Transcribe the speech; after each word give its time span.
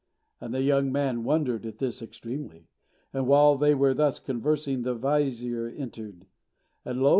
And 0.39 0.51
the 0.51 0.63
young 0.63 0.91
man 0.91 1.23
wondered 1.23 1.63
at 1.63 1.77
this 1.77 2.01
extremely. 2.01 2.69
And 3.13 3.27
while 3.27 3.55
they 3.55 3.75
were 3.75 3.93
thus 3.93 4.17
conversing, 4.17 4.81
the 4.81 4.95
vizier 4.95 5.67
entered; 5.67 6.25
and 6.83 7.03
lo! 7.03 7.09